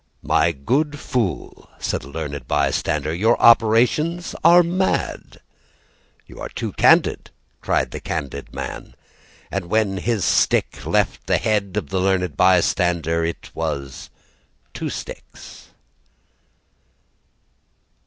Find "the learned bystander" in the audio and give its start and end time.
11.89-13.23